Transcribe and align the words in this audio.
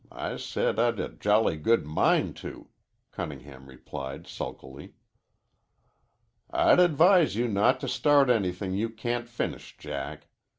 I 0.11 0.37
said 0.37 0.79
I'd 0.79 0.99
a 0.99 1.09
jolly 1.09 1.57
good 1.57 1.85
mind 1.85 2.35
to," 2.37 2.69
Cunningham 3.11 3.67
replied 3.67 4.25
sulkily. 4.25 4.95
"I'd 6.49 6.79
advise 6.79 7.35
you 7.35 7.47
not 7.47 7.79
to 7.81 7.87
start 7.87 8.27
anything 8.27 8.73
you 8.73 8.89
can't 8.89 9.29
finish, 9.29 9.77
Jack. 9.77 10.25